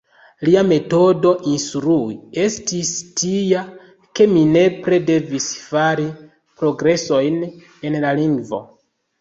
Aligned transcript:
Lia 0.47 0.61
metodo 0.69 1.33
instrui 1.51 2.15
estis 2.45 2.93
tia, 3.21 3.61
ke 4.21 4.27
mi 4.33 4.47
nepre 4.55 5.01
devis 5.11 5.51
fari 5.67 6.09
progresojn 6.63 7.39
en 7.91 8.03
la 8.09 8.17
lingvo. 8.23 8.65